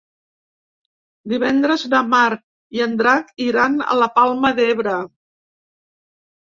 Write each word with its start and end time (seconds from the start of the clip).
Divendres 1.33 1.83
na 1.91 1.99
Mar 2.15 2.31
i 2.79 2.83
en 2.87 2.97
Drac 3.03 3.31
iran 3.51 3.79
a 3.87 4.01
la 4.03 4.11
Palma 4.19 4.55
d'Ebre. 4.63 4.99